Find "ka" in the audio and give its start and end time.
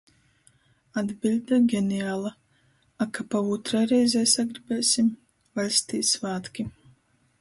3.17-3.27